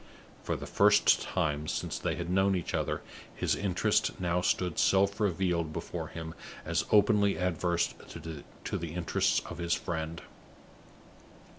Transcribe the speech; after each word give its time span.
For 0.41 0.55
the 0.55 0.65
first 0.65 1.21
time 1.21 1.67
since 1.67 1.99
they 1.99 2.15
had 2.15 2.27
known 2.27 2.55
each 2.55 2.73
other, 2.73 3.03
his 3.35 3.55
interests 3.55 4.09
now 4.19 4.41
stood 4.41 4.79
self 4.79 5.19
revealed 5.19 5.71
before 5.71 6.07
him 6.07 6.33
as 6.65 6.85
openly 6.91 7.37
adverse 7.37 7.93
to 8.09 8.77
the 8.79 8.87
interests 8.95 9.43
of 9.47 9.59
his 9.59 9.75
friend. 9.75 10.23